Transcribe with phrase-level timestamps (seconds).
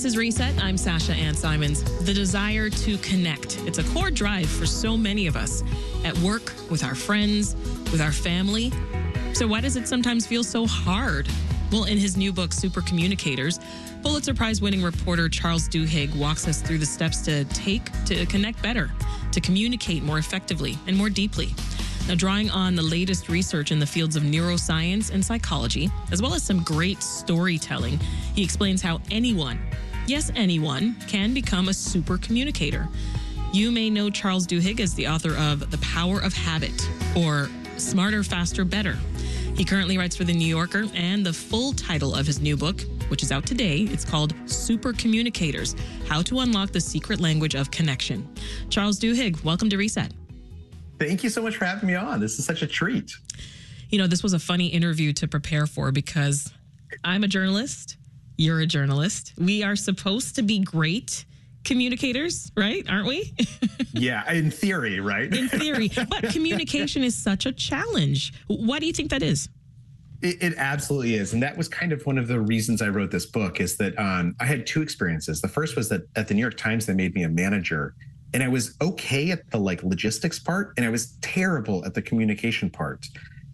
[0.00, 0.64] This is Reset.
[0.64, 1.82] I'm Sasha Ann Simons.
[2.06, 3.58] The desire to connect.
[3.66, 5.62] It's a core drive for so many of us
[6.06, 7.54] at work, with our friends,
[7.92, 8.72] with our family.
[9.34, 11.28] So, why does it sometimes feel so hard?
[11.70, 13.60] Well, in his new book, Super Communicators,
[14.00, 18.62] Pulitzer Prize winning reporter Charles Duhigg walks us through the steps to take to connect
[18.62, 18.90] better,
[19.32, 21.50] to communicate more effectively and more deeply.
[22.08, 26.32] Now, drawing on the latest research in the fields of neuroscience and psychology, as well
[26.32, 28.00] as some great storytelling,
[28.34, 29.60] he explains how anyone,
[30.10, 32.88] yes, anyone, can become a super communicator.
[33.52, 38.24] You may know Charles Duhigg as the author of The Power of Habit or Smarter,
[38.24, 38.98] Faster, Better.
[39.54, 42.80] He currently writes for The New Yorker, and the full title of his new book,
[43.06, 45.76] which is out today, it's called Super Communicators
[46.08, 48.28] How to Unlock the Secret Language of Connection.
[48.68, 50.12] Charles Duhigg, welcome to Reset.
[50.98, 52.18] Thank you so much for having me on.
[52.18, 53.12] This is such a treat.
[53.90, 56.52] You know, this was a funny interview to prepare for because
[57.04, 57.96] I'm a journalist,
[58.40, 59.34] you're a journalist.
[59.36, 61.26] We are supposed to be great
[61.64, 62.88] communicators, right?
[62.88, 63.34] Aren't we?
[63.92, 65.32] yeah, in theory, right?
[65.32, 65.90] in theory.
[66.08, 68.32] But communication is such a challenge.
[68.46, 69.50] Why do you think that is?
[70.22, 71.34] It, it, absolutely is.
[71.34, 73.98] And that was kind of one of the reasons I wrote this book is that
[73.98, 75.40] um, I had two experiences.
[75.40, 77.94] The first was that at the New York Times, they made me a manager
[78.32, 82.02] and I was okay at the like logistics part and I was terrible at the
[82.02, 83.06] communication part.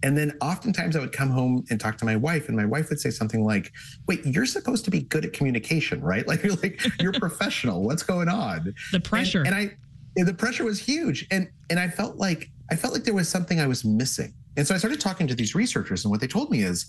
[0.07, 2.91] And then oftentimes I would come home and talk to my wife, and my wife
[2.91, 3.73] would say something like,
[4.07, 6.25] Wait, you're supposed to be good at communication, right?
[6.37, 7.83] Like you're like, you're professional.
[7.83, 8.73] What's going on?
[8.93, 9.43] The pressure.
[9.43, 9.77] And, and I
[10.17, 11.27] and the pressure was huge.
[11.33, 14.33] And and I felt like I felt like there was something I was missing.
[14.57, 16.87] And so I started talking to these researchers, and what they told me is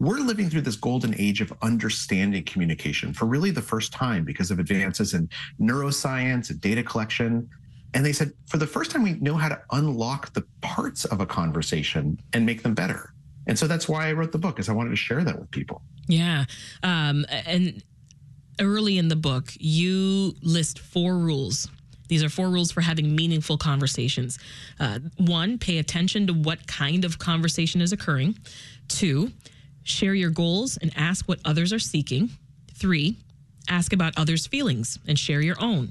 [0.00, 4.50] we're living through this golden age of understanding communication for really the first time because
[4.50, 5.28] of advances in
[5.60, 7.48] neuroscience and data collection.
[7.96, 11.20] And they said, for the first time, we know how to unlock the parts of
[11.20, 13.12] a conversation and make them better.
[13.48, 15.50] And so that's why I wrote the book, is I wanted to share that with
[15.50, 15.82] people.
[16.06, 16.44] Yeah.
[16.82, 17.82] Um, and
[18.60, 21.68] early in the book, you list four rules
[22.08, 24.38] these are four rules for having meaningful conversations.
[24.78, 28.38] Uh, one, pay attention to what kind of conversation is occurring.
[28.88, 29.32] Two,
[29.82, 32.30] share your goals and ask what others are seeking.
[32.74, 33.16] Three,
[33.68, 35.90] ask about others' feelings and share your own.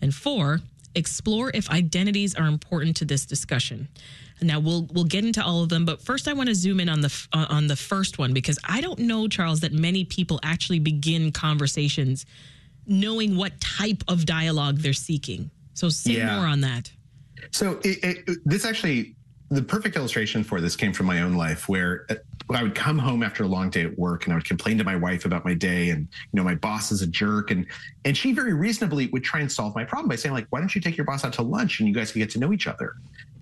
[0.00, 0.60] And four,
[0.94, 3.88] explore if identities are important to this discussion.
[4.42, 6.88] Now we'll we'll get into all of them, but first I want to zoom in
[6.88, 10.40] on the uh, on the first one because I don't know Charles that many people
[10.42, 12.24] actually begin conversations
[12.86, 15.50] knowing what type of dialogue they're seeking.
[15.74, 16.36] So say yeah.
[16.36, 16.90] more on that.
[17.52, 19.14] So it, it, this actually
[19.50, 22.14] the perfect illustration for this came from my own life where uh,
[22.56, 24.84] I would come home after a long day at work and I would complain to
[24.84, 27.66] my wife about my day and you know my boss is a jerk and
[28.04, 30.74] and she very reasonably would try and solve my problem by saying like why don't
[30.74, 32.66] you take your boss out to lunch and you guys can get to know each
[32.66, 32.94] other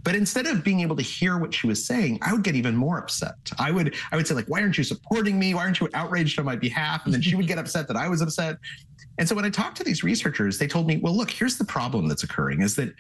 [0.05, 2.77] but instead of being able to hear what she was saying I would get even
[2.77, 5.81] more upset I would I would say like why aren't you supporting me why aren't
[5.81, 8.59] you outraged on my behalf and then she would get upset that I was upset
[9.19, 11.65] and so when I talked to these researchers they told me well look here's the
[11.65, 12.93] problem that's occurring is that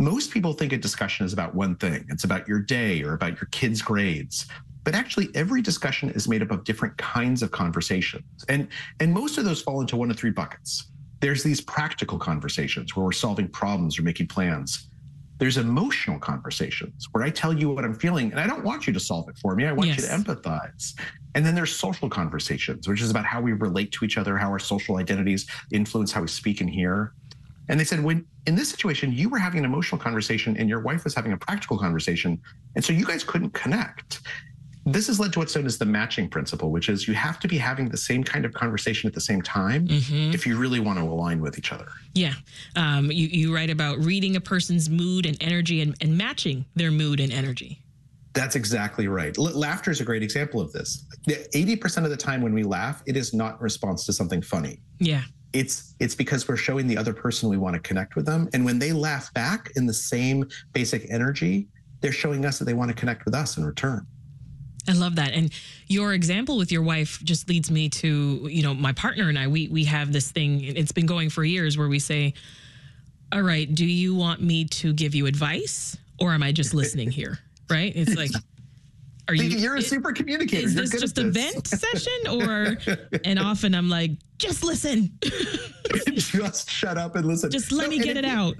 [0.00, 2.04] most people think a discussion is about one thing.
[2.08, 4.46] It's about your day or about your kids' grades.
[4.84, 8.44] But actually, every discussion is made up of different kinds of conversations.
[8.48, 8.68] And,
[9.00, 10.90] and most of those fall into one of three buckets.
[11.20, 14.88] There's these practical conversations where we're solving problems or making plans.
[15.38, 18.92] There's emotional conversations where I tell you what I'm feeling and I don't want you
[18.92, 19.66] to solve it for me.
[19.66, 20.02] I want yes.
[20.02, 20.94] you to empathize.
[21.34, 24.48] And then there's social conversations, which is about how we relate to each other, how
[24.48, 27.14] our social identities influence how we speak and hear.
[27.68, 30.80] And they said, when in this situation, you were having an emotional conversation and your
[30.80, 32.40] wife was having a practical conversation.
[32.76, 34.20] And so you guys couldn't connect.
[34.86, 37.48] This has led to what's known as the matching principle, which is you have to
[37.48, 40.32] be having the same kind of conversation at the same time mm-hmm.
[40.34, 41.88] if you really want to align with each other.
[42.14, 42.34] Yeah.
[42.76, 46.90] Um, you, you write about reading a person's mood and energy and, and matching their
[46.90, 47.80] mood and energy.
[48.34, 49.36] That's exactly right.
[49.38, 51.04] L- laughter is a great example of this.
[51.28, 54.80] 80% of the time when we laugh, it is not in response to something funny.
[54.98, 55.22] Yeah
[55.54, 58.64] it's it's because we're showing the other person we want to connect with them and
[58.64, 61.68] when they laugh back in the same basic energy
[62.00, 64.04] they're showing us that they want to connect with us in return
[64.88, 65.32] I love that.
[65.32, 65.52] And
[65.88, 69.46] your example with your wife just leads me to, you know, my partner and I,
[69.46, 72.34] we we have this thing, it's been going for years where we say,
[73.32, 77.10] All right, do you want me to give you advice or am I just listening
[77.10, 77.38] here?
[77.70, 77.92] Right?
[77.94, 78.30] It's like
[79.28, 80.66] are you you're a super communicator.
[80.66, 82.76] Is this just a vent session or
[83.24, 85.18] and often I'm like, just listen.
[86.08, 87.50] just shut up and listen.
[87.50, 88.54] Just let me get it, it out.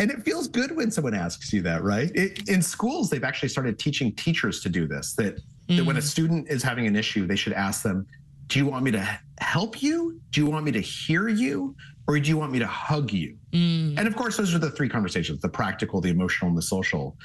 [0.00, 2.10] And it feels good when someone asks you that, right?
[2.14, 5.12] It, in schools, they've actually started teaching teachers to do this.
[5.14, 5.38] That,
[5.70, 5.76] mm.
[5.76, 6.02] that when a mm.
[6.02, 8.06] student is having an issue, they should ask them,
[8.48, 10.20] "Do you want me to help you?
[10.30, 11.74] Do you want me to hear you?
[12.06, 13.98] Or do you want me to hug you?" Mm.
[13.98, 17.16] And of course, those are the three conversations: the practical, the emotional, and the social.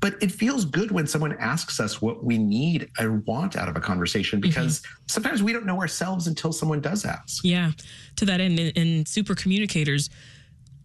[0.00, 3.76] but it feels good when someone asks us what we need and want out of
[3.76, 5.04] a conversation because mm-hmm.
[5.06, 7.44] sometimes we don't know ourselves until someone does ask.
[7.44, 7.72] Yeah.
[8.16, 10.08] To that end, in, in super communicators,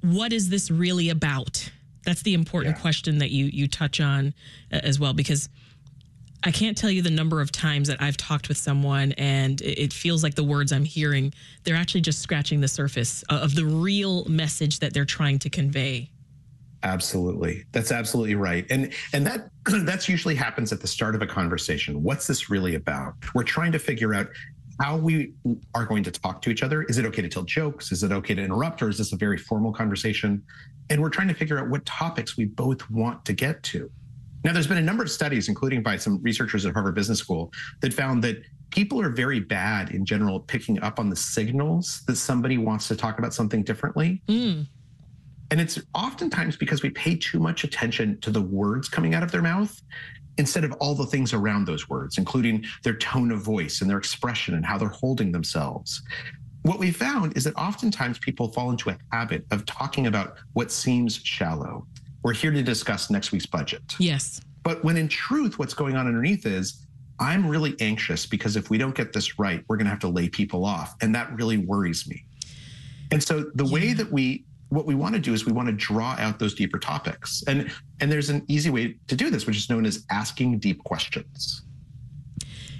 [0.01, 1.71] what is this really about?
[2.05, 2.81] That's the important yeah.
[2.81, 4.33] question that you you touch on
[4.71, 5.49] uh, as well because
[6.45, 9.91] I can't tell you the number of times that I've talked with someone and it
[9.91, 11.33] feels like the words I'm hearing
[11.63, 16.11] they're actually just scratching the surface of the real message that they're trying to convey.
[16.83, 17.65] Absolutely.
[17.71, 18.63] That's absolutely right.
[18.69, 19.49] And and that
[19.85, 22.03] that's usually happens at the start of a conversation.
[22.03, 23.15] What's this really about?
[23.33, 24.27] We're trying to figure out
[24.79, 25.33] how we
[25.73, 26.83] are going to talk to each other.
[26.83, 27.91] Is it okay to tell jokes?
[27.91, 30.43] Is it okay to interrupt or is this a very formal conversation?
[30.91, 33.89] And we're trying to figure out what topics we both want to get to.
[34.45, 37.51] Now, there's been a number of studies, including by some researchers at Harvard Business School,
[37.81, 42.15] that found that people are very bad in general picking up on the signals that
[42.15, 44.21] somebody wants to talk about something differently.
[44.27, 44.67] Mm.
[45.49, 49.31] And it's oftentimes because we pay too much attention to the words coming out of
[49.31, 49.81] their mouth
[50.37, 53.97] instead of all the things around those words, including their tone of voice and their
[53.97, 56.03] expression and how they're holding themselves.
[56.61, 60.71] What we found is that oftentimes people fall into a habit of talking about what
[60.71, 61.87] seems shallow.
[62.25, 63.83] We're here to discuss next week's budget.
[63.99, 64.41] Yes.
[64.63, 66.87] But when in truth, what's going on underneath is
[67.19, 70.07] I'm really anxious because if we don't get this right, we're going to have to
[70.07, 70.95] lay people off.
[71.03, 72.25] And that really worries me.
[73.11, 73.71] And so the yeah.
[73.71, 76.55] way that we what we want to do is we want to draw out those
[76.55, 77.43] deeper topics.
[77.47, 80.83] And and there's an easy way to do this, which is known as asking deep
[80.83, 81.61] questions.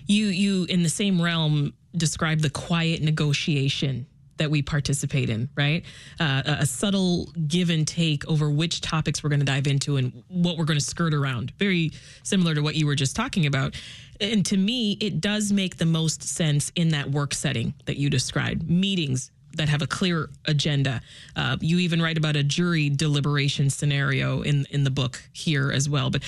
[0.07, 4.07] You you in the same realm describe the quiet negotiation
[4.37, 5.83] that we participate in, right?
[6.19, 10.23] Uh, a subtle give and take over which topics we're going to dive into and
[10.27, 11.51] what we're going to skirt around.
[11.57, 11.91] Very
[12.23, 13.75] similar to what you were just talking about.
[14.19, 18.09] And to me, it does make the most sense in that work setting that you
[18.09, 21.01] described meetings, that have a clear agenda.
[21.35, 25.89] Uh, you even write about a jury deliberation scenario in in the book here as
[25.89, 26.09] well.
[26.09, 26.23] But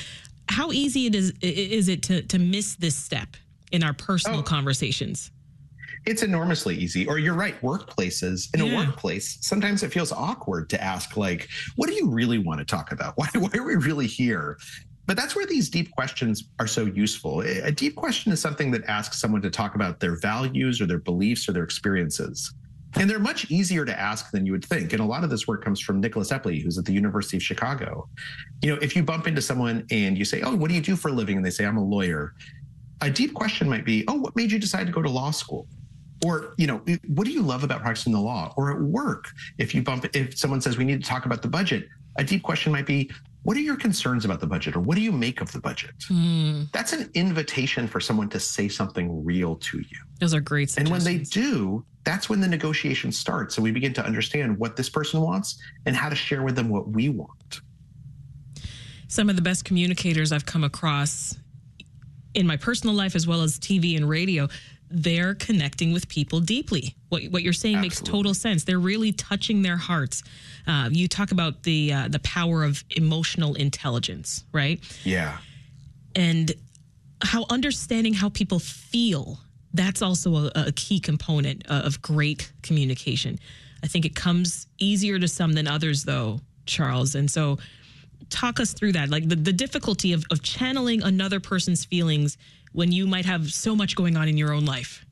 [0.50, 3.36] how easy it is is it to to miss this step
[3.72, 4.44] in our personal oh.
[4.44, 5.32] conversations?
[6.08, 7.06] It's enormously easy.
[7.06, 8.48] Or you're right, workplaces.
[8.56, 8.72] In yeah.
[8.72, 12.66] a workplace, sometimes it feels awkward to ask, like, what do you really want to
[12.66, 13.14] talk about?
[13.18, 14.58] Why, why are we really here?
[15.06, 17.42] But that's where these deep questions are so useful.
[17.42, 21.00] A deep question is something that asks someone to talk about their values or their
[21.00, 22.54] beliefs or their experiences.
[22.96, 24.94] And they're much easier to ask than you would think.
[24.94, 27.44] And a lot of this work comes from Nicholas Epley, who's at the University of
[27.44, 28.08] Chicago.
[28.62, 30.96] You know, if you bump into someone and you say, Oh, what do you do
[30.96, 31.36] for a living?
[31.36, 32.34] And they say, I'm a lawyer.
[33.02, 35.68] A deep question might be, Oh, what made you decide to go to law school?
[36.26, 38.54] Or, you know, what do you love about practicing the law?
[38.58, 41.48] Or at work, if you bump, if someone says we need to talk about the
[41.48, 41.88] budget,
[42.18, 43.12] a deep question might be,
[43.44, 45.92] what are your concerns about the budget or what do you make of the budget?
[46.10, 46.70] Mm.
[46.74, 49.98] That's an invitation for someone to say something real to you.
[50.20, 53.94] Those are great And when they do, that's when the negotiation starts and we begin
[53.94, 57.62] to understand what this person wants and how to share with them what we want.
[59.08, 61.38] Some of the best communicators I've come across
[62.34, 64.50] in my personal life as well as TV and radio,
[64.90, 66.96] they're connecting with people deeply.
[67.10, 68.02] What, what you're saying Absolutely.
[68.02, 68.64] makes total sense.
[68.64, 70.24] They're really touching their hearts.
[70.66, 74.80] Uh, you talk about the uh, the power of emotional intelligence, right?
[75.04, 75.38] Yeah.
[76.16, 76.54] And
[77.22, 79.40] how understanding how people feel
[79.74, 83.40] that's also a, a key component of great communication.
[83.84, 87.16] I think it comes easier to some than others, though, Charles.
[87.16, 87.60] And so,
[88.30, 92.38] talk us through that, like the, the difficulty of, of channeling another person's feelings
[92.74, 95.06] when you might have so much going on in your own life.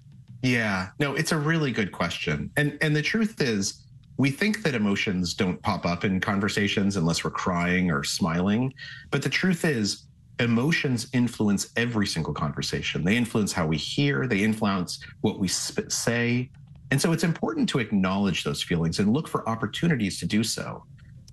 [0.43, 2.51] Yeah, no, it's a really good question.
[2.55, 3.85] And and the truth is,
[4.17, 8.73] we think that emotions don't pop up in conversations unless we're crying or smiling.
[9.11, 10.03] But the truth is,
[10.39, 13.03] emotions influence every single conversation.
[13.03, 16.49] They influence how we hear, they influence what we sp- say.
[16.91, 20.83] And so it's important to acknowledge those feelings and look for opportunities to do so.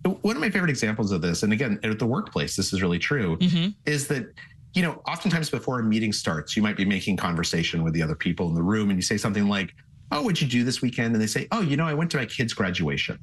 [0.05, 2.99] One of my favorite examples of this, and again, at the workplace, this is really
[2.99, 3.69] true, mm-hmm.
[3.87, 4.33] is that,
[4.75, 8.15] you know, oftentimes before a meeting starts, you might be making conversation with the other
[8.15, 9.75] people in the room and you say something like,
[10.11, 11.15] Oh, what'd you do this weekend?
[11.15, 13.19] And they say, Oh, you know, I went to my kid's graduation.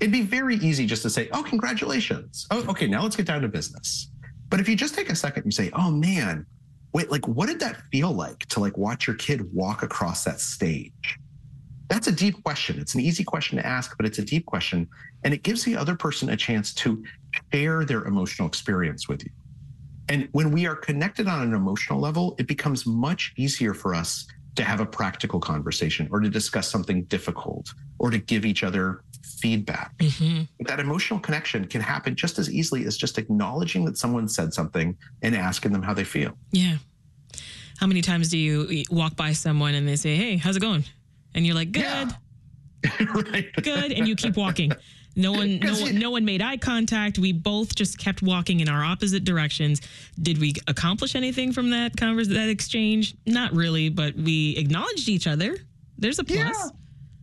[0.00, 2.46] It'd be very easy just to say, Oh, congratulations.
[2.50, 4.08] Oh, okay, now let's get down to business
[4.48, 6.46] but if you just take a second and say, oh man,
[6.92, 10.40] wait, like what did that feel like to like watch your kid walk across that
[10.40, 11.18] stage?
[11.88, 12.80] That's a deep question.
[12.80, 14.88] It's an easy question to ask, but it's a deep question.
[15.24, 17.04] And it gives the other person a chance to
[17.52, 19.30] share their emotional experience with you.
[20.08, 24.26] And when we are connected on an emotional level, it becomes much easier for us
[24.54, 29.02] to have a practical conversation or to discuss something difficult or to give each other
[29.22, 29.96] feedback.
[29.98, 30.64] Mm-hmm.
[30.64, 34.96] That emotional connection can happen just as easily as just acknowledging that someone said something
[35.22, 36.36] and asking them how they feel.
[36.52, 36.76] Yeah.
[37.78, 40.84] How many times do you walk by someone and they say, Hey, how's it going?
[41.34, 41.82] And you're like, Good.
[41.82, 42.10] Yeah.
[43.14, 43.52] right.
[43.62, 43.92] Good.
[43.92, 44.72] And you keep walking.
[45.16, 47.18] No one, no, you- no one made eye contact.
[47.18, 49.80] We both just kept walking in our opposite directions.
[50.20, 53.14] Did we accomplish anything from that convers that exchange?
[53.26, 55.56] Not really, but we acknowledged each other.
[55.98, 56.38] There's a plus.
[56.38, 56.68] Yeah.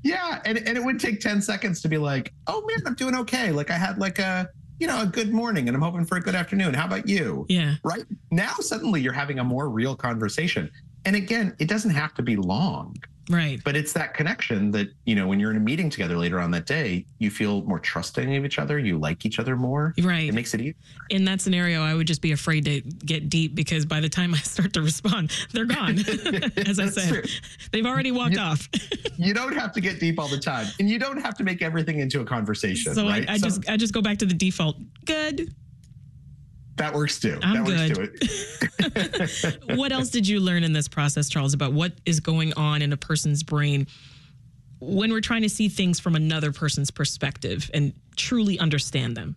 [0.04, 0.42] Yeah.
[0.44, 3.52] And, and it would take 10 seconds to be like, oh man, I'm doing okay.
[3.52, 6.22] Like I had like a, you know, a good morning and I'm hoping for a
[6.22, 6.74] good afternoon.
[6.74, 7.46] How about you?
[7.48, 7.76] Yeah.
[7.84, 10.70] Right now, suddenly you're having a more real conversation.
[11.06, 12.96] And again, it doesn't have to be long,
[13.30, 13.62] Right.
[13.64, 16.52] but it's that connection that, you know, when you're in a meeting together later on
[16.52, 18.78] that day, you feel more trusting of each other.
[18.80, 19.94] You like each other more.
[20.02, 20.28] Right.
[20.30, 20.76] It makes it easy.
[21.10, 24.34] in that scenario, I would just be afraid to get deep because by the time
[24.34, 26.00] I start to respond, they're gone.
[26.68, 27.24] As I said, true.
[27.72, 28.68] they've already walked You- off.
[29.18, 31.62] You don't have to get deep all the time and you don't have to make
[31.62, 32.94] everything into a conversation.
[32.94, 33.30] so right?
[33.30, 34.78] I, I just I just go back to the default.
[35.06, 35.54] Good.
[36.76, 37.40] That works too.
[37.42, 38.20] I'm that good.
[39.70, 39.76] too.
[39.76, 42.94] what else did you learn in this process, Charles, about what is going on in
[42.94, 43.88] a person's brain
[44.80, 49.36] when we're trying to see things from another person's perspective and truly understand them?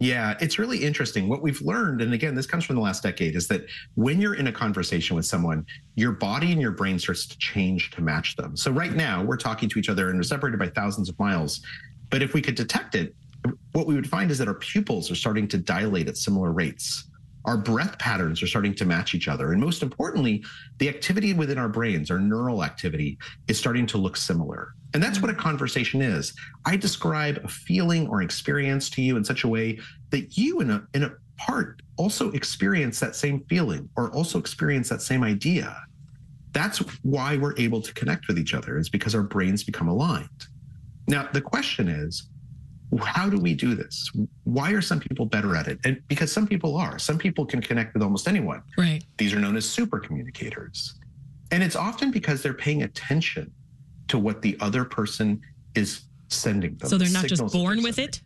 [0.00, 1.28] Yeah, it's really interesting.
[1.28, 3.64] What we've learned, and again, this comes from the last decade, is that
[3.94, 5.64] when you're in a conversation with someone,
[5.94, 8.56] your body and your brain starts to change to match them.
[8.56, 11.60] So right now, we're talking to each other and we're separated by thousands of miles.
[12.10, 13.14] But if we could detect it,
[13.72, 17.08] what we would find is that our pupils are starting to dilate at similar rates.
[17.44, 19.52] Our breath patterns are starting to match each other.
[19.52, 20.42] And most importantly,
[20.78, 24.74] the activity within our brains, our neural activity, is starting to look similar.
[24.94, 26.32] And that's what a conversation is.
[26.64, 29.78] I describe a feeling or experience to you in such a way
[30.10, 34.88] that you, in a, in a part, also experience that same feeling or also experience
[34.88, 35.76] that same idea.
[36.52, 40.46] That's why we're able to connect with each other, is because our brains become aligned.
[41.08, 42.30] Now, the question is,
[42.98, 44.10] how do we do this?
[44.44, 45.78] Why are some people better at it?
[45.84, 48.62] And because some people are, some people can connect with almost anyone.
[48.76, 49.02] Right.
[49.16, 50.94] These are known as super communicators.
[51.50, 53.52] And it's often because they're paying attention
[54.08, 55.40] to what the other person
[55.74, 56.88] is sending them.
[56.88, 58.20] So they're not just born with it.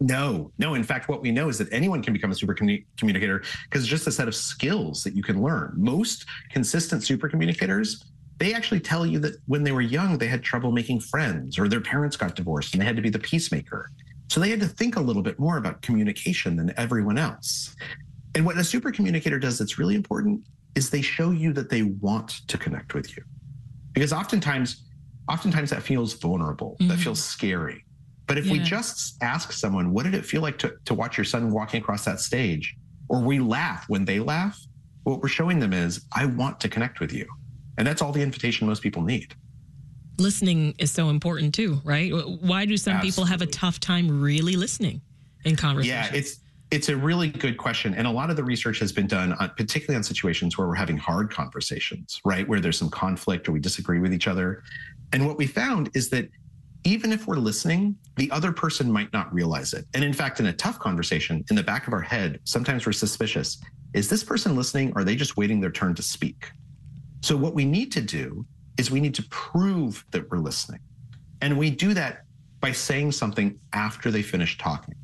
[0.00, 0.74] No, no.
[0.74, 3.82] In fact, what we know is that anyone can become a super communi- communicator because
[3.82, 5.74] it's just a set of skills that you can learn.
[5.76, 8.02] Most consistent super communicators,
[8.42, 11.68] they actually tell you that when they were young, they had trouble making friends or
[11.68, 13.88] their parents got divorced and they had to be the peacemaker.
[14.30, 17.72] So they had to think a little bit more about communication than everyone else.
[18.34, 20.42] And what a super communicator does that's really important
[20.74, 23.22] is they show you that they want to connect with you.
[23.94, 24.82] Because oftentimes,
[25.30, 27.02] oftentimes that feels vulnerable, that Mhm.
[27.04, 27.84] feels scary.
[28.26, 31.26] But if we just ask someone, what did it feel like to, to watch your
[31.26, 32.74] son walking across that stage?
[33.08, 34.58] Or we laugh when they laugh,
[35.04, 37.28] what we're showing them is, I want to connect with you.
[37.78, 39.34] And that's all the invitation most people need.
[40.18, 42.12] Listening is so important too, right?
[42.12, 45.00] Why do some people have a tough time really listening
[45.44, 45.96] in conversation?
[45.96, 49.06] Yeah, it's it's a really good question, and a lot of the research has been
[49.06, 53.46] done, on, particularly on situations where we're having hard conversations, right, where there's some conflict
[53.46, 54.62] or we disagree with each other.
[55.12, 56.30] And what we found is that
[56.84, 59.84] even if we're listening, the other person might not realize it.
[59.92, 62.92] And in fact, in a tough conversation, in the back of our head, sometimes we're
[62.92, 63.58] suspicious:
[63.92, 64.92] is this person listening?
[64.94, 66.50] Or are they just waiting their turn to speak?
[67.22, 68.44] So what we need to do
[68.78, 70.80] is we need to prove that we're listening,
[71.40, 72.24] and we do that
[72.60, 74.94] by saying something after they finish talking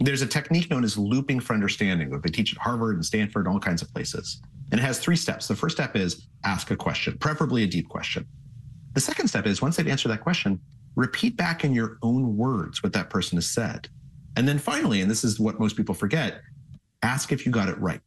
[0.00, 3.46] there's a technique known as looping for understanding that they teach at Harvard and Stanford
[3.46, 4.40] and all kinds of places.
[4.70, 5.46] And it has three steps.
[5.46, 8.26] The first step is ask a question, preferably a deep question.
[8.94, 10.58] The second step is once they've answered that question,
[10.96, 13.88] repeat back in your own words what that person has said.
[14.36, 16.40] And then finally, and this is what most people forget,
[17.02, 18.00] ask if you got it right.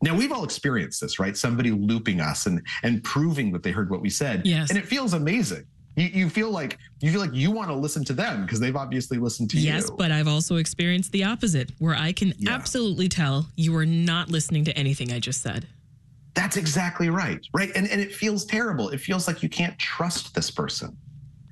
[0.00, 1.36] Now we've all experienced this, right?
[1.36, 4.46] Somebody looping us and and proving that they heard what we said.
[4.46, 4.70] Yes.
[4.70, 5.64] And it feels amazing.
[5.96, 8.76] You, you feel like you feel like you want to listen to them because they've
[8.76, 9.64] obviously listened to you.
[9.64, 12.52] Yes, but I've also experienced the opposite, where I can Yeah.
[12.54, 15.66] absolutely tell you are not listening to anything I just said.
[16.34, 17.40] That's exactly right.
[17.52, 17.72] Right.
[17.74, 18.90] And, and it feels terrible.
[18.90, 20.96] It feels like you can't trust this person.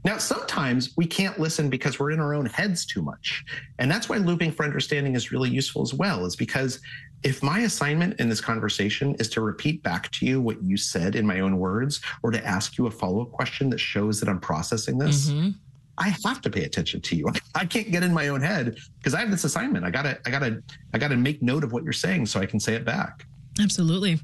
[0.05, 3.45] Now, sometimes we can't listen because we're in our own heads too much.
[3.81, 6.79] And that's why looping for understanding is really useful as well, is because
[7.23, 11.17] if my assignment in this conversation is to repeat back to you what you said
[11.17, 14.29] in my own words, or to ask you a follow up question that shows that
[14.29, 15.55] I'm processing this, Mhm.
[15.99, 17.27] I have to pay attention to you.
[17.55, 19.85] I can't get in my own head because I have this assignment.
[19.85, 22.61] I gotta, I gotta, I gotta make note of what you're saying so I can
[22.61, 23.27] say it back.
[23.61, 24.21] Absolutely.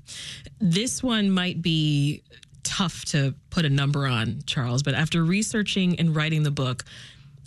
[0.60, 2.22] This one might be
[2.62, 6.84] tough to put a number on, Charles, but after researching and writing the book,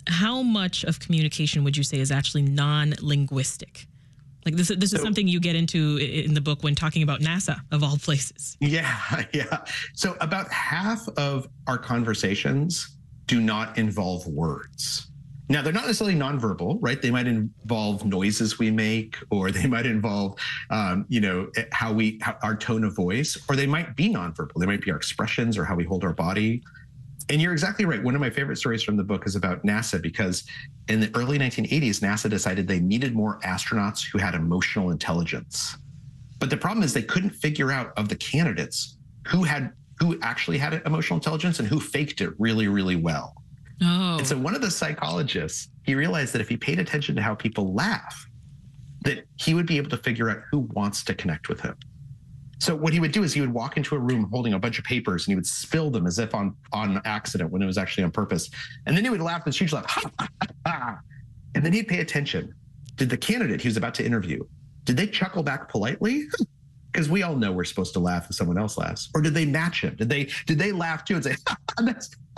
[0.08, 3.86] how much of communication would you say is actually non linguistic?
[4.46, 7.20] Like this, this is So- something you get into in the book when talking about
[7.20, 8.56] NASA, of all places.
[8.60, 8.96] Yeah,
[9.34, 9.58] yeah.
[9.94, 15.08] So about half of our conversations do not involve words.
[15.48, 17.00] Now, they're not necessarily nonverbal, right?
[17.00, 20.38] They might involve noises we make, or they might involve,
[20.70, 24.52] um, you know, how we, how, our tone of voice, or they might be nonverbal.
[24.56, 26.62] They might be our expressions or how we hold our body.
[27.28, 28.02] And you're exactly right.
[28.02, 30.44] One of my favorite stories from the book is about NASA because
[30.88, 35.76] in the early 1980s, NASA decided they needed more astronauts who had emotional intelligence.
[36.38, 40.58] But the problem is they couldn't figure out of the candidates who had who actually
[40.58, 43.34] had emotional intelligence and who faked it really, really well.
[43.82, 44.18] Oh.
[44.18, 47.34] And so one of the psychologists, he realized that if he paid attention to how
[47.34, 48.28] people laugh,
[49.02, 51.76] that he would be able to figure out who wants to connect with him.
[52.58, 54.78] So what he would do is he would walk into a room holding a bunch
[54.78, 57.78] of papers and he would spill them as if on on accident when it was
[57.78, 58.50] actually on purpose.
[58.86, 60.04] And then he would laugh this huge laugh.
[61.54, 62.54] and then he'd pay attention.
[62.96, 64.42] Did the candidate he was about to interview,
[64.84, 66.26] did they chuckle back politely?
[66.92, 69.10] Because we all know we're supposed to laugh if someone else laughs.
[69.14, 69.94] Or did they match him?
[69.96, 71.36] Did they did they laugh too and say,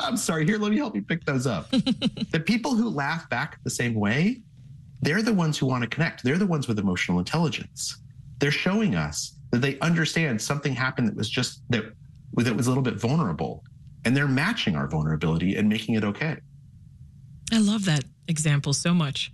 [0.00, 1.70] I'm sorry, here, let me help you pick those up.
[1.70, 4.42] the people who laugh back the same way,
[5.00, 6.24] they're the ones who want to connect.
[6.24, 8.00] They're the ones with emotional intelligence.
[8.38, 11.84] They're showing us that they understand something happened that was just that
[12.34, 13.64] that was a little bit vulnerable
[14.04, 16.36] and they're matching our vulnerability and making it okay
[17.52, 19.32] i love that example so much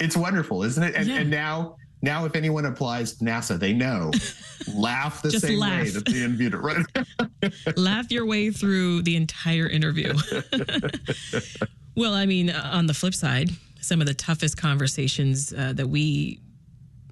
[0.00, 1.18] it's wonderful isn't it and, Yeah.
[1.18, 4.10] and now now if anyone applies to nasa they know
[4.74, 5.82] laugh the same laugh.
[5.84, 6.84] way that they interviewed it right
[7.76, 10.12] laugh your way through the entire interview.
[11.96, 13.50] well, I mean, uh, on the flip side,
[13.80, 16.40] some of the toughest conversations uh, that we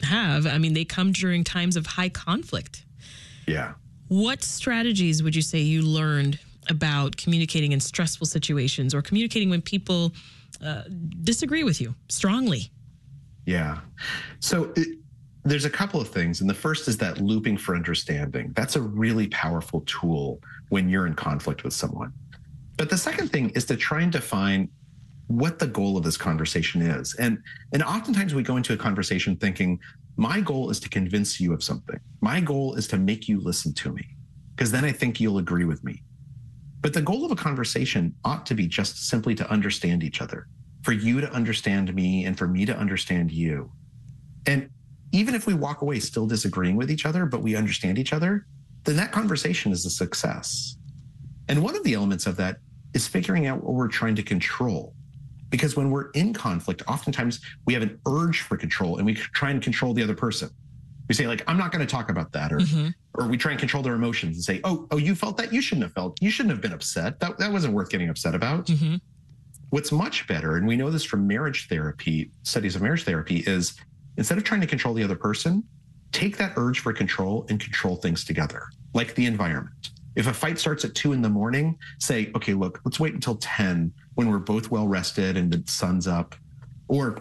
[0.05, 2.85] have, I mean, they come during times of high conflict.
[3.47, 3.75] yeah
[4.09, 6.39] What strategies would you say you learned
[6.71, 10.13] about communicating in stressful situations or communicating when people
[10.65, 10.83] uh,
[11.23, 12.71] disagree with you strongly?
[13.47, 13.81] Yeah.
[14.41, 14.99] So it,
[15.45, 16.41] there's a couple of things.
[16.41, 18.53] And the first is that looping for understanding.
[18.57, 22.13] That's a really powerful tool when you're in conflict with someone.
[22.77, 24.69] But the second thing is to try and define
[25.27, 27.15] what the goal of this conversation is.
[27.15, 27.39] And
[27.73, 29.81] and oftentimes we go into a conversation thinking
[30.17, 31.99] my goal is to convince you of something.
[32.21, 34.07] My goal is to make you listen to me
[34.55, 36.03] because then I think you'll agree with me.
[36.81, 40.47] But the goal of a conversation ought to be just simply to understand each other
[40.83, 43.73] for you to understand me and for me to understand you.
[44.47, 44.69] And
[45.13, 48.47] even if we walk away still disagreeing with each other, but we understand each other,
[48.85, 50.77] then that conversation is a success.
[51.49, 52.59] And one of the elements of that
[52.93, 54.95] is figuring out what we're trying to control.
[55.55, 59.53] Because when we're in conflict, oftentimes we have an urge for control and we try
[59.53, 60.51] and control the other person.
[61.09, 62.53] We say, like, I'm not going to talk about that.
[62.53, 62.93] Or, Mhm.
[63.17, 65.53] or we try and control their emotions and say, oh, oh, you felt that?
[65.53, 66.21] You shouldn't have felt.
[66.21, 67.21] You shouldn't have been upset.
[67.21, 68.67] That, that wasn't worth getting upset about.
[68.67, 69.01] Mhm.
[69.71, 73.75] What's much better, and we know this from marriage therapy, studies of marriage therapy, is
[74.17, 75.63] instead of trying to control the other person,
[76.11, 79.91] take that urge for control and control things together, like the environment.
[80.17, 83.37] If a fight starts at two in the morning, say, okay, look, let's wait until
[83.37, 86.35] 10 when we're both well rested and the sun's up.
[86.89, 87.19] Or,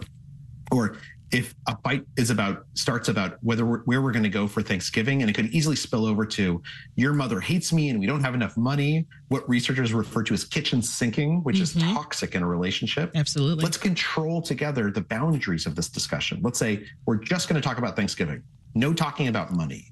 [0.71, 0.97] or
[1.31, 4.61] if a fight is about starts about whether we're, where we're going to go for
[4.61, 6.61] Thanksgiving, and it could easily spill over to
[6.95, 10.43] your mother hates me and we don't have enough money, what researchers refer to as
[10.43, 11.93] kitchen sinking, which is Mhm.
[11.93, 13.11] toxic in a relationship.
[13.15, 13.63] Absolutely.
[13.63, 16.39] Let's control together the boundaries of this discussion.
[16.43, 18.43] Let's say we're just going to talk about Thanksgiving,
[18.75, 19.91] no talking about money.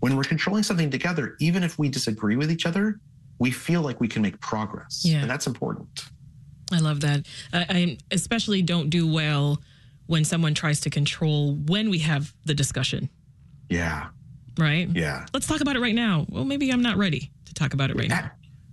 [0.00, 2.98] When we're controlling something together, even if we disagree with each other,
[3.38, 5.02] we feel like we can make progress.
[5.04, 5.20] Yeah.
[5.20, 6.06] And that's important.
[6.74, 7.26] I love that.
[7.52, 9.62] I, I especially don't do well
[10.06, 13.08] when someone tries to control when we have the discussion,
[13.68, 14.08] Yeah.
[14.58, 14.88] right?
[14.92, 15.26] Yeah.
[15.32, 16.26] Let's talk about it right now.
[16.28, 18.30] Well, maybe I'm not ready to talk about it right now.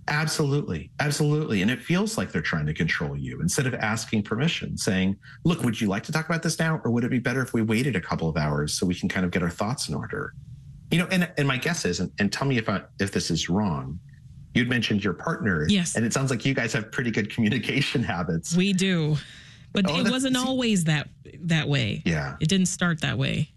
[0.08, 0.90] Absolutely.
[0.98, 1.62] Absolutely.
[1.62, 5.62] And it feels like they're trying to control you instead of asking permission, saying, look,
[5.62, 6.80] would you like to talk about this now?
[6.84, 9.08] Or would it be better if we waited a couple of hours so we can
[9.08, 10.34] kind of get our thoughts in order?
[10.90, 13.30] You know, and, and my guess is, and, and tell me if I, if this
[13.30, 14.00] is wrong,
[14.54, 15.66] you'd mentioned your partner.
[15.68, 15.96] Yes.
[15.96, 18.54] And it sounds like you guys have pretty good communication habits.
[18.56, 19.16] We do.
[19.72, 21.08] But Oh, it wasn't always that
[21.42, 22.02] that way.
[22.04, 22.36] Yeah.
[22.40, 23.50] It didn't start that way.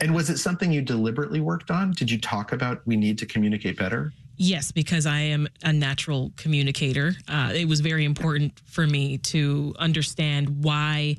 [0.00, 1.92] And was it something you deliberately worked on?
[1.92, 4.12] Did you talk about we need to communicate better?
[4.36, 7.12] Yes, because I am a natural communicator.
[7.28, 11.18] Uh, it was very important for me to understand why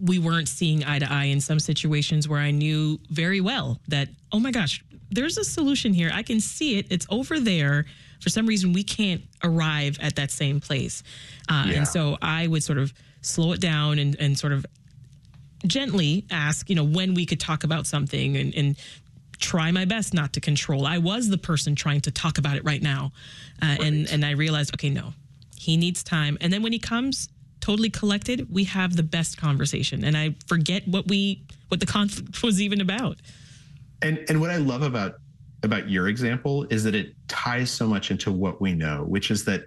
[0.00, 4.08] we weren't seeing eye to eye in some situations where I knew very well that,
[4.32, 6.10] oh my gosh, there's a solution here.
[6.12, 6.86] I can see it.
[6.90, 7.86] It's over there.
[8.20, 11.02] For some reason, we can't arrive at that same place.
[11.48, 11.74] Uh, Yeah.
[11.78, 14.66] And so I would sort of slow it down and, and sort of
[15.66, 18.76] gently ask, you know, when we could talk about something and, and
[19.38, 20.86] try my best not to control.
[20.86, 23.12] I was the person trying to talk about it right now.
[23.62, 25.14] Uh, and, and I realized, okay, no,
[25.56, 26.38] he needs time.
[26.40, 27.28] And then when he comes
[27.60, 30.04] totally collected, we have the best conversation.
[30.04, 33.18] And I forget what we, what the conflict was even about.
[34.00, 35.16] And and what I love about
[35.62, 39.44] about your example is that it ties so much into what we know, which is
[39.44, 39.64] that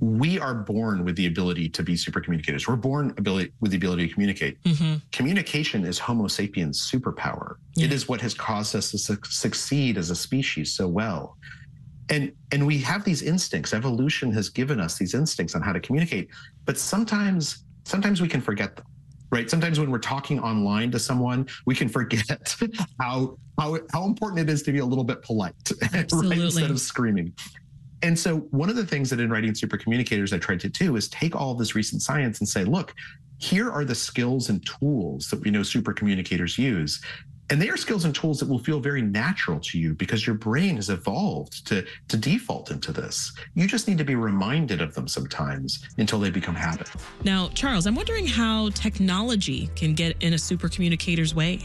[0.00, 2.66] we are born with the ability to be super communicators.
[2.66, 4.56] We're born ability with the ability to communicate.
[4.64, 7.56] hmm Communication is Homo sapiens' superpower.
[7.76, 7.94] It Yeah.
[7.94, 11.36] is what has caused us to su- succeed as a species so well.
[12.08, 13.74] And and we have these instincts.
[13.74, 16.28] Evolution has given us these instincts on how to communicate,
[16.64, 18.86] but sometimes sometimes we can forget them.
[19.30, 19.48] Right.
[19.48, 22.56] Sometimes when we're talking online to someone, we can forget
[23.00, 25.54] how how how important it is to be a little bit polite,
[25.92, 26.12] right?
[26.12, 27.32] Instead of screaming.
[28.02, 30.96] And so one of the things that in writing super communicators I tried to do
[30.96, 32.94] is take all this recent science and say, look,
[33.38, 37.00] here are the skills and tools that we know super communicators use.
[37.50, 40.36] And they are skills and tools that will feel very natural to you because your
[40.36, 43.32] brain has evolved to, to default into this.
[43.54, 46.88] You just need to be reminded of them sometimes until they become habit.
[47.24, 51.60] Now, Charles, I'm wondering how technology can get in a super communicator's way.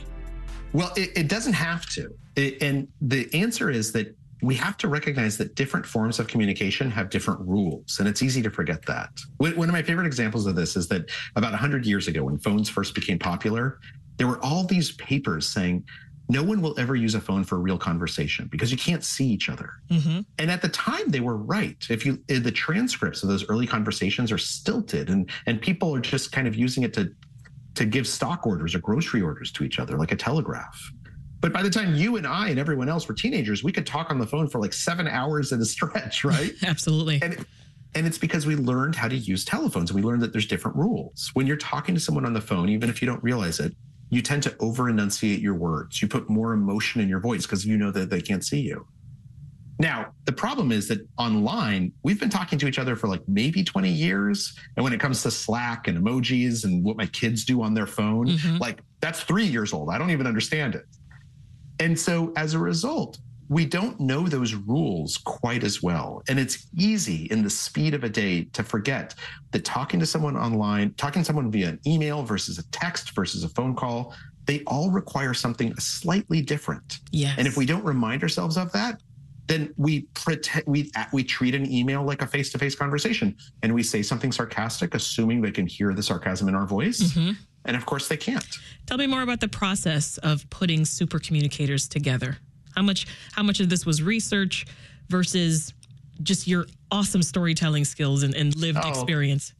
[0.74, 2.10] Well, it, it doesn't have to.
[2.36, 6.92] It, and the answer is that we have to recognize that different forms of communication
[6.92, 9.10] have different rules, and it's easy to forget that.
[9.38, 12.70] One of my favorite examples of this is that about 100 years ago, when phones
[12.70, 13.80] first became popular,
[14.18, 15.86] there were all these papers saying
[16.28, 19.28] no one will ever use a phone for a real conversation because you can't see
[19.28, 19.70] each other.
[19.90, 20.22] Mm-hmm.
[20.40, 21.78] And at the time, they were right.
[21.90, 26.32] If you the transcripts of those early conversations are stilted, and and people are just
[26.32, 27.12] kind of using it to
[27.76, 30.92] to give stock orders or grocery orders to each other, like a telegraph.
[31.42, 34.10] But by the time you and I and everyone else were teenagers, we could talk
[34.10, 36.54] on the phone for like seven hours at a stretch, right?
[36.64, 37.20] Absolutely.
[37.22, 37.46] And
[37.94, 39.94] and it's because we learned how to use telephones.
[39.94, 41.30] We learned that there's different rules.
[41.34, 43.74] When you're talking to someone on the phone, even if you don't realize it,
[44.10, 46.02] you tend to over enunciate your words.
[46.02, 48.88] You put more emotion in your voice because you know that they can't see you.
[49.78, 53.64] Now, the problem is that online, we've been talking to each other for like maybe
[53.64, 54.58] 20 years.
[54.78, 57.88] And when it comes to Slack and emojis and what my kids do on their
[57.88, 58.58] phone, mm-hmm.
[58.58, 59.90] like that's three years old.
[59.90, 60.86] I don't even understand it.
[61.80, 66.24] And so as a result, we don't know those rules quite as well.
[66.28, 69.14] And it's easy in the speed of a day to forget
[69.52, 73.44] that talking to someone online, talking to someone via an email versus a text versus
[73.44, 77.00] a phone call, they all require something slightly different.
[77.12, 77.36] Yes.
[77.38, 79.02] And if we don't remind ourselves of that,
[79.48, 84.02] then we pretend we we treat an email like a face-to-face conversation and we say
[84.02, 87.00] something sarcastic assuming they can hear the sarcasm in our voice.
[87.00, 87.34] Mm-hmm.
[87.66, 88.46] And of course they can't.
[88.88, 92.38] Tell me more about the process of putting super communicators together.
[92.76, 94.66] How much how much of this was research
[95.10, 95.74] versus
[96.24, 99.54] just your awesome storytelling skills and, and lived oh, experience?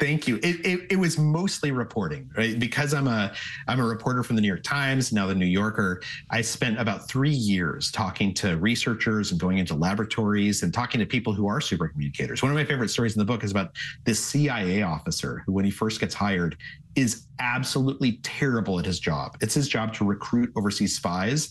[0.00, 0.36] Thank you.
[0.36, 2.58] It, it, it, was mostly reporting, right?
[2.58, 3.34] Because I'm a
[3.68, 6.00] I'm a reporter from the New York Times, now the New Yorker.
[6.30, 11.06] I spent about three years talking to researchers and going into laboratories and talking to
[11.06, 12.42] people who are super communicators.
[12.42, 13.72] One of my favorite stories in the book is about
[14.04, 16.56] this CIA officer who, when he first gets hired,
[16.96, 19.36] is absolutely terrible at his job.
[19.42, 21.50] It's his job to recruit overseas spies.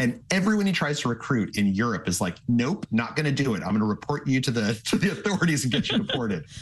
[0.00, 3.54] And everyone he tries to recruit in Europe is like, nope, not going to do
[3.54, 3.58] it.
[3.58, 6.46] I'm going to report you to the to the authorities and get you deported.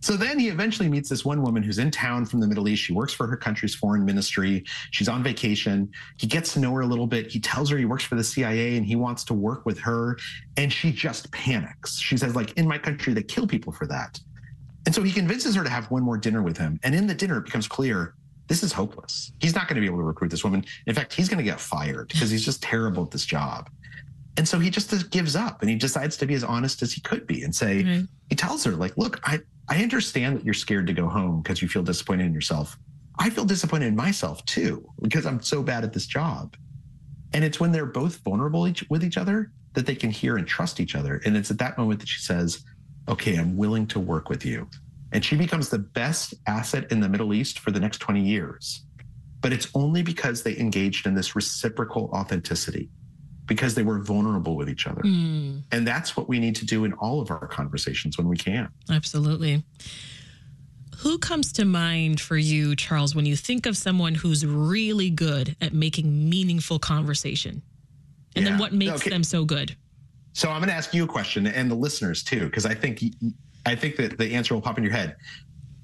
[0.00, 2.82] So then he eventually meets this one woman who's in town from the Middle East.
[2.82, 4.64] She works for her country's foreign ministry.
[4.90, 5.92] She's on vacation.
[6.16, 7.30] He gets to know her a little bit.
[7.30, 10.18] He tells her he works for the CIA and he wants to work with her.
[10.56, 12.00] And she just panics.
[12.00, 14.18] She says, like, in my country, they kill people for that.
[14.86, 16.80] And so he convinces her to have one more dinner with him.
[16.82, 18.16] And in the dinner, it becomes clear
[18.48, 19.32] this is hopeless.
[19.40, 20.64] He's not going to be able to recruit this woman.
[20.86, 23.70] In fact, he's going to get fired because he's just terrible at this job.
[24.36, 27.00] And so he just gives up and he decides to be as honest as he
[27.00, 28.04] could be and say, mm-hmm.
[28.28, 31.60] he tells her, like, look, I, I understand that you're scared to go home because
[31.60, 32.78] you feel disappointed in yourself.
[33.18, 36.56] I feel disappointed in myself too because I'm so bad at this job.
[37.34, 40.46] And it's when they're both vulnerable each, with each other that they can hear and
[40.46, 41.20] trust each other.
[41.24, 42.64] And it's at that moment that she says,
[43.08, 44.68] okay, I'm willing to work with you.
[45.12, 48.82] And she becomes the best asset in the Middle East for the next 20 years.
[49.40, 52.88] But it's only because they engaged in this reciprocal authenticity,
[53.46, 55.02] because they were vulnerable with each other.
[55.02, 55.62] Mm.
[55.70, 58.68] And that's what we need to do in all of our conversations when we can.
[58.88, 59.62] Absolutely.
[60.98, 65.56] Who comes to mind for you, Charles, when you think of someone who's really good
[65.60, 67.62] at making meaningful conversation?
[68.36, 68.52] And yeah.
[68.52, 69.10] then what makes okay.
[69.10, 69.76] them so good?
[70.32, 73.02] So I'm going to ask you a question and the listeners too, because I think
[73.66, 75.16] I think that the answer will pop in your head.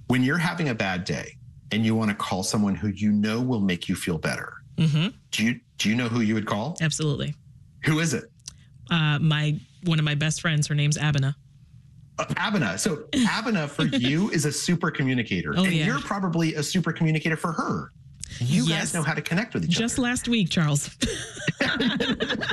[0.08, 1.36] When you're having a bad day
[1.70, 5.08] and you want to call someone who you know will make you feel better, mm-hmm.
[5.30, 6.76] do you do you know who you would call?
[6.80, 7.34] Absolutely.
[7.84, 8.24] Who is it?
[8.90, 10.66] Uh, my one of my best friends.
[10.66, 11.34] Her name's Abena.
[12.18, 12.78] Uh, Abena.
[12.78, 15.86] So Abena for you is a super communicator, oh, and yeah.
[15.86, 17.92] you're probably a super communicator for her.
[18.40, 18.78] You yes.
[18.78, 19.86] guys know how to connect with each Just other.
[19.86, 20.90] Just last week, Charles.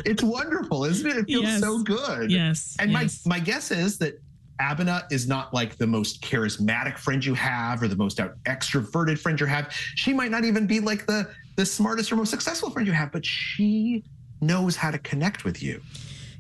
[0.06, 1.18] it's wonderful, isn't it?
[1.18, 1.60] It feels yes.
[1.60, 2.32] so good.
[2.32, 2.76] Yes.
[2.80, 3.26] And yes.
[3.26, 4.22] my my guess is that
[4.60, 9.20] Abena is not like the most charismatic friend you have or the most out extroverted
[9.20, 9.72] friend you have.
[9.96, 13.12] She might not even be like the the smartest or most successful friend you have,
[13.12, 14.04] but she
[14.42, 15.82] knows how to connect with you.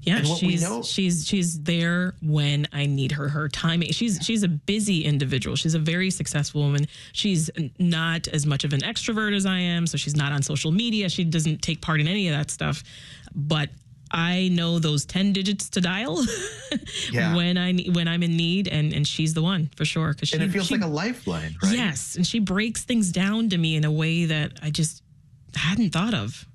[0.06, 3.28] Yeah, she's know, she's she's there when I need her.
[3.28, 3.91] Her timing.
[3.91, 5.56] She's she's a busy individual.
[5.56, 6.88] She's a very successful woman.
[7.12, 7.49] She's
[7.80, 11.10] not as much of an extrovert as I am, so she's not on social media.
[11.10, 12.84] She doesn't take part in any of that stuff.
[13.34, 13.69] But
[14.15, 16.23] I know those 10 digits to dial
[17.12, 17.36] Yeah.
[17.36, 20.36] when I when I'm in need and and she's the one for sure cuz she
[20.36, 21.75] and it feels she- like a lifeline, right?
[21.75, 25.04] Yes, and she breaks things down to me in a way that I just
[25.56, 26.45] hadn't thought of.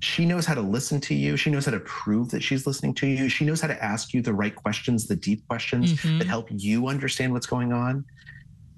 [0.00, 1.36] She knows how to listen to you.
[1.36, 3.28] She knows how to prove that she's listening to you.
[3.28, 6.18] She knows how to ask you the right questions, the deep questions Mhm.
[6.18, 8.04] that help you understand what's going on.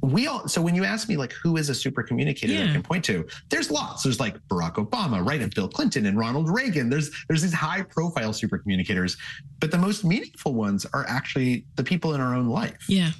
[0.00, 2.72] We all so when you ask me like who is a super communicator that I
[2.72, 4.04] can point to, there's lots.
[4.04, 5.40] There's like Barack Obama, right?
[5.40, 6.88] And Bill Clinton and Ronald Reagan.
[6.88, 9.16] There's there's these high profile super communicators,
[9.58, 12.84] but the most meaningful ones are actually the people in our own life.
[12.88, 13.10] Yeah.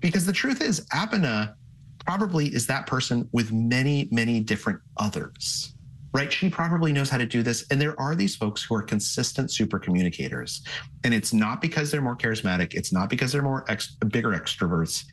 [0.00, 1.54] Because the truth is, Abena
[2.04, 5.74] probably is that person with many, many different others,
[6.12, 6.32] right?
[6.32, 7.66] She probably knows how to do this.
[7.70, 10.62] And there are these folks who are consistent super communicators.
[11.04, 15.04] And it's not because they're more charismatic, it's not because they're more ex- bigger extroverts.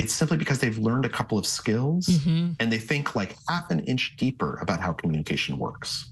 [0.00, 2.56] It's simply because they've learned a couple of skills Mhm.
[2.58, 6.06] and they think like half an inch deeper about how communication works.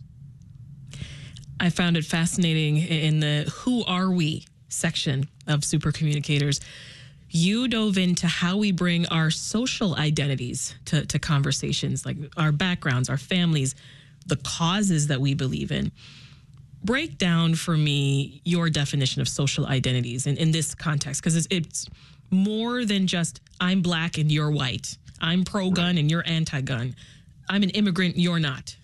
[1.58, 6.60] I found it fascinating in the Who Are We section of Super Communicators.
[7.30, 13.08] You dove into how we bring our social identities to, to conversations, like our backgrounds,
[13.08, 13.74] our families,
[14.26, 15.92] the causes that we believe in.
[16.84, 21.48] Break down for me your definition of social identities in, in this context, because it's,
[21.50, 21.86] it's
[22.30, 24.96] more than just I'm black and you're white.
[25.20, 26.94] I'm pro gun and you're anti gun.
[27.48, 28.76] I'm an immigrant, you're not.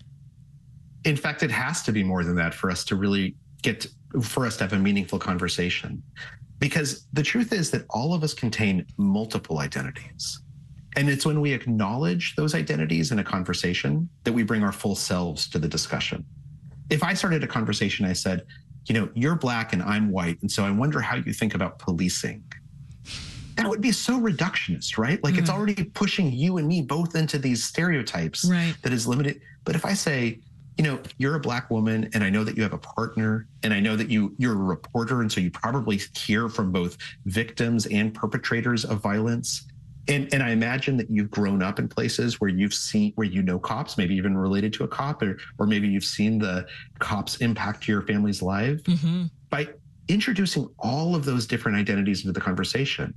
[1.05, 3.85] in fact, it has to be more than that for us to really get
[4.21, 6.01] for us to have a meaningful conversation.
[6.59, 10.39] Because the truth is that all of us contain multiple identities.
[10.95, 14.95] And it's when we acknowledge those identities in a conversation that we bring our full
[14.95, 16.25] selves to the discussion.
[16.89, 18.45] If I started a conversation, I said,
[18.87, 20.41] you know, you're black and I'm white.
[20.41, 22.43] And so I wonder how you think about policing.
[23.57, 25.23] That would be so reductionist, right?
[25.23, 25.53] Like it's Mm.
[25.53, 28.75] already pushing you and me both into these stereotypes Right.
[28.83, 29.39] that is limited.
[29.65, 30.41] But if I say,
[30.77, 33.73] you know, you're a black woman and I know that you have a partner and
[33.73, 37.85] I know that you you're a reporter and so you probably hear from both victims
[37.85, 39.65] and perpetrators of violence.
[40.09, 43.41] And and I imagine that you've grown up in places where you've seen where you
[43.41, 46.67] know cops, maybe even related to a cop or or maybe you've seen the
[46.99, 49.69] cops impact your family's life hmm by
[50.09, 53.15] introducing all of those different identities into the conversation.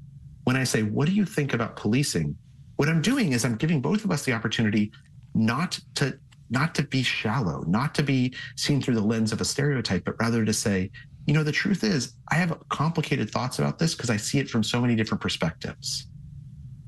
[0.48, 2.34] When I say, What do you think about policing?
[2.76, 4.90] What I'm doing is I'm giving both of us the opportunity
[5.34, 9.44] not to not to be shallow, not to be seen through the lens of a
[9.44, 10.90] stereotype, but rather to say,
[11.26, 14.48] you know, the truth is I have complicated thoughts about this because I see it
[14.48, 16.06] from so many different perspectives.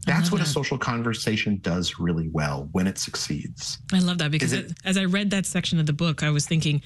[0.07, 3.77] That's what a social conversation does really well when it succeeds.
[3.92, 6.46] I love that because it- as I read that section of the book, I was
[6.46, 6.81] thinking,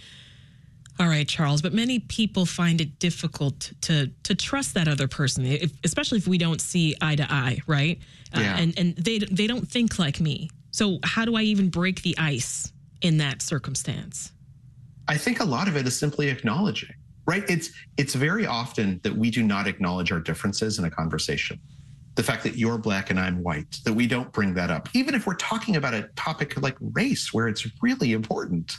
[1.01, 5.45] all right, Charles, but many people find it difficult to to trust that other person,
[5.45, 7.99] if, especially if we don't see eye to eye, right?
[8.37, 8.57] Uh, Yeah.
[8.59, 10.51] and and they they don't think like me.
[10.71, 14.33] So how do I even break the ice in that circumstance?
[15.09, 16.95] I think a lot of it is simply acknowledging,
[17.27, 17.45] right?
[17.49, 21.59] It's it's very often that we do not acknowledge our differences in a conversation.
[22.15, 25.17] The fact that you're black and I'm white, that we don't bring that up, even
[25.17, 28.77] if we're talking about a topic like race, where it's really important.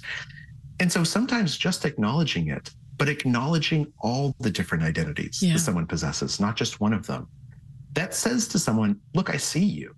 [0.80, 5.54] And so sometimes just acknowledging it, but acknowledging all the different identities Yeah.
[5.54, 7.28] that someone possesses, not just one of them.
[7.94, 9.96] That says to someone, look, I see you.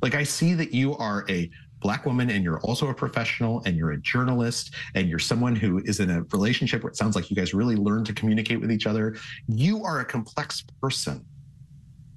[0.00, 3.76] Like I see that you are a black woman and you're also a professional and
[3.76, 7.28] you're a journalist and you're someone who is in a relationship where it sounds like
[7.30, 9.16] you guys really learn to communicate with each other.
[9.48, 11.24] You are a complex person.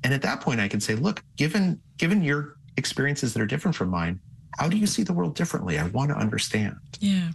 [0.04, 3.74] And at that point I can say, look, given given your experiences that are different
[3.76, 4.20] from mine,
[4.60, 5.80] how do you see the world differently?
[5.80, 6.76] I want to understand.
[7.00, 7.32] Yeah.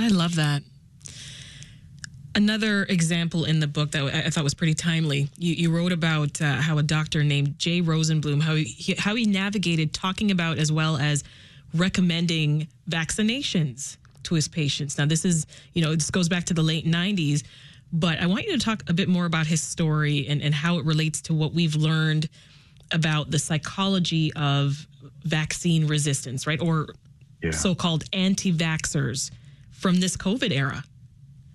[0.00, 0.62] I love that.
[2.34, 5.28] Another example in the book that I I thought was pretty timely.
[5.36, 9.24] You, you wrote about uh, how a doctor named Jay Rosenblum how he, how he
[9.26, 11.24] navigated talking about as well as
[11.74, 14.96] recommending vaccinations to his patients.
[14.96, 17.42] Now this is you know this goes back to the late '90s,
[17.92, 20.78] but I want you to talk a bit more about his story and, and how
[20.78, 22.28] it relates to what we've learned
[22.92, 24.86] about the psychology of
[25.24, 26.60] vaccine resistance, right?
[26.60, 26.94] Or
[27.42, 27.50] Yeah.
[27.52, 29.30] so-called anti-vaxxers
[29.80, 30.84] from this COVID era.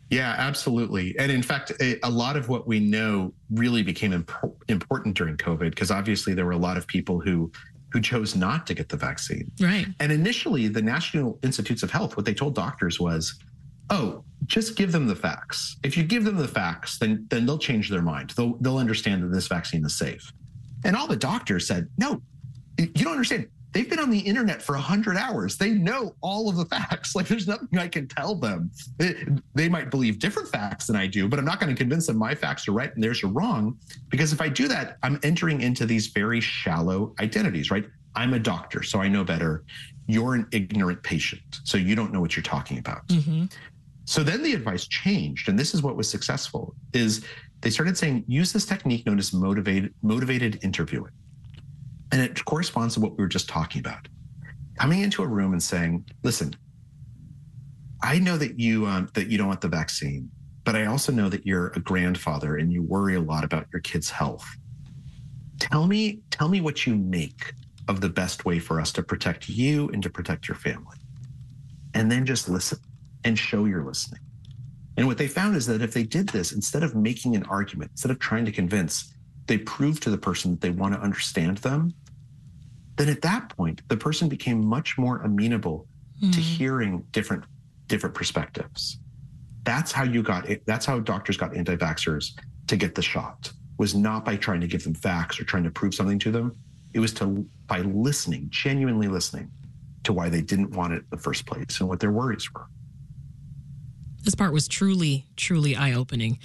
[0.10, 1.18] Yeah, absolutely.
[1.18, 5.38] And in fact, a, a lot of what we know really became impo- important during
[5.38, 7.52] COVID because obviously there were a lot of people who
[7.92, 9.50] who chose not to get the vaccine.
[9.60, 9.88] Right.
[10.02, 13.40] And initially, the National Institutes of Health, what they told doctors was,
[13.90, 15.78] "Oh, just give them the facts.
[15.82, 18.32] If you give them the facts, then then they'll change their mind.
[18.32, 20.32] They'll they'll understand that this vaccine is safe."
[20.84, 22.22] And all the doctors said, "No,
[22.78, 23.48] you don't understand.
[23.76, 25.58] They've been on the internet for 100 hours.
[25.58, 27.14] They know all of the facts.
[27.16, 28.72] Like there's nothing I can tell them.
[28.98, 32.08] They, they might believe different facts than I do, but I'm not going to convince
[32.08, 33.78] them my facts are right and theirs are wrong
[34.10, 37.86] because if I do that, I'm entering into these very shallow identities, right?
[38.16, 39.64] I'm a doctor, so I know better.
[40.08, 43.02] You're an ignorant patient, so you don't know what you're talking about.
[43.12, 43.46] hmm
[44.06, 47.26] So then the advice changed, and this is what was successful: is
[47.62, 51.12] they started saying use this technique known as motivated motivated interviewing,
[52.12, 54.08] and it corresponds to what we were just talking about.
[54.80, 56.56] Coming into a room and saying, "Listen,
[58.04, 60.30] I know that you um, that you don't want the vaccine,
[60.64, 63.82] but I also know that you're a grandfather and you worry a lot about your
[63.82, 64.46] kid's health.
[65.60, 67.54] Tell me, tell me what you make
[67.88, 70.98] of the best way for us to protect you and to protect your family,
[71.94, 72.80] and then just listen
[73.24, 74.22] and show you're listening."
[74.98, 77.92] And what they found is that if they did this, instead of making an argument,
[77.92, 79.14] instead of trying to convince,
[79.48, 81.94] they proved to the person that they want to understand them.
[82.98, 85.88] Then at that point, the person became much more amenable
[86.22, 86.34] mm.
[86.34, 87.44] to hearing different
[87.88, 89.00] different perspectives.
[89.64, 90.64] That's how you got it.
[90.66, 93.52] That's how doctors got anti-vaxxers to get the shot.
[93.78, 96.56] Was not by trying to give them facts or trying to prove something to them.
[96.94, 99.52] It was to by listening, genuinely listening
[100.04, 102.68] to why they didn't want it in the first place and what their worries were.
[104.24, 106.40] This part was truly, truly eye opening.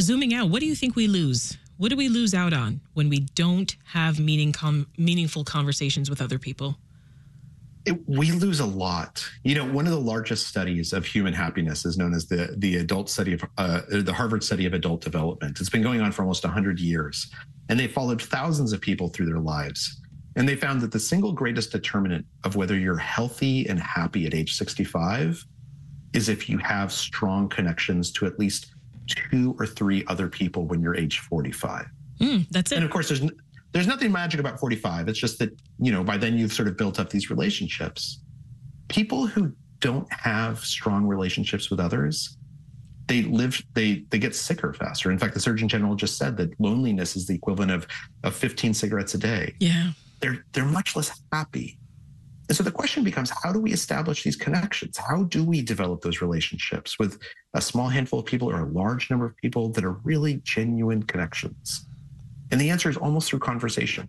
[0.00, 1.56] Zooming out, what do you think we lose?
[1.76, 6.20] What do we lose out on when we don't have meaning com- meaningful conversations with
[6.20, 6.76] other people?
[7.84, 9.24] It, we lose a lot.
[9.42, 12.76] You know, one of the largest studies of human happiness is known as the the
[12.76, 15.60] adult study of uh, the Harvard study of adult development.
[15.60, 17.30] It's been going on for almost 100 years,
[17.68, 20.00] and they followed thousands of people through their lives.
[20.36, 24.34] And they found that the single greatest determinant of whether you're healthy and happy at
[24.34, 25.44] age 65
[26.12, 28.73] is if you have strong connections to at least
[29.06, 31.86] two or three other people when you're age 45.
[32.20, 32.76] Mm, that's it.
[32.76, 33.22] And of course, there's
[33.72, 35.08] there's nothing magic about 45.
[35.08, 38.20] It's just that you know by then you've sort of built up these relationships.
[38.88, 42.36] People who don't have strong relationships with others,
[43.06, 45.10] they live they they get sicker faster.
[45.10, 47.86] In fact, the Surgeon General just said that loneliness is the equivalent of
[48.22, 49.54] of 15 cigarettes a day.
[49.60, 49.90] Yeah,
[50.20, 51.78] they're they're much less happy.
[52.48, 54.98] And so the question becomes how do we establish these connections?
[54.98, 57.18] How do we develop those relationships with
[57.54, 61.02] a small handful of people or a large number of people that are really genuine
[61.02, 61.86] connections?
[62.50, 64.08] And the answer is almost through conversation.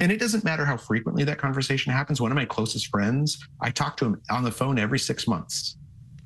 [0.00, 2.20] And it doesn't matter how frequently that conversation happens.
[2.20, 5.76] One of my closest friends, I talk to him on the phone every six months.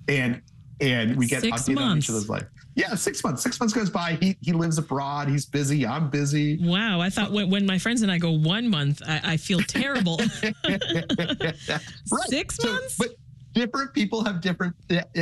[0.08, 0.42] And
[0.80, 1.90] and we get six updated months.
[1.90, 2.46] on each other's life.
[2.78, 3.42] Yeah, six months.
[3.42, 4.16] Six months goes by.
[4.20, 5.28] He he lives abroad.
[5.28, 5.84] He's busy.
[5.84, 6.58] I'm busy.
[6.64, 7.00] Wow.
[7.00, 10.20] I thought when, when my friends and I go one month, I, I feel terrible.
[10.68, 11.56] right.
[12.28, 12.96] Six so, months.
[12.96, 13.16] But
[13.52, 14.76] different people have different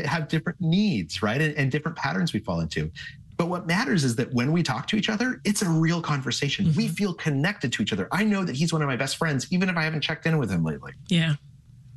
[0.05, 1.41] have different needs, right?
[1.41, 2.91] And, and, different patterns we fall into.
[3.39, 6.67] But what matters is that when we talk to each other, it's a real conversation.
[6.67, 6.77] Mm-hmm.
[6.77, 8.07] We feel connected to each other.
[8.13, 10.37] I know that he's one of my best friends, even if I haven't checked in
[10.37, 10.93] with him lately.
[11.09, 11.37] Yeah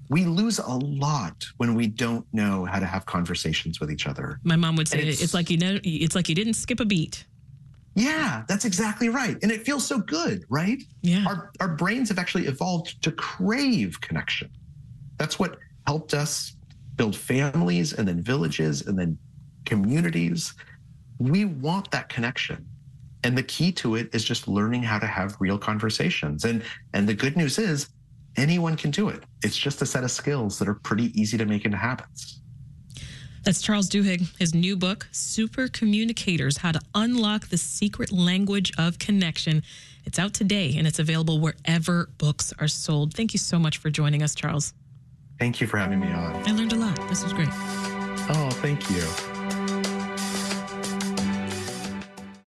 [0.09, 4.39] we lose a lot when we don't know how to have conversations with each other.
[4.43, 6.85] My mom would say it's, it's, like you know it's like you didn't skip a
[6.85, 7.25] beat.
[7.95, 9.37] Yeah, that's exactly right.
[9.41, 10.81] And it feels so good, right?
[11.01, 11.25] Yeah.
[11.27, 14.49] Our our brains have actually evolved to crave connection.
[15.17, 16.55] That's what helped us
[16.95, 19.17] build families and then villages and then
[19.65, 20.53] communities.
[21.19, 22.67] We want that connection.
[23.23, 26.45] And the key to it is just learning how to have real conversations.
[26.45, 27.89] And and the good news is
[28.39, 29.23] anyone can do it.
[29.43, 32.39] It's just a set of skills that are pretty easy to make into habits.
[33.43, 34.37] That's Charles Duhigg.
[34.37, 39.63] His new book, Super Communicators How to Unlock the Secret Language of Connection.
[40.05, 43.13] It's out today and it's available wherever books are sold.
[43.13, 44.73] Thank you so much for joining us, Charles.
[45.39, 46.35] Thank you for having me on.
[46.47, 46.95] I learned a lot.
[47.07, 47.49] This was great.
[47.51, 49.38] Oh, thank you.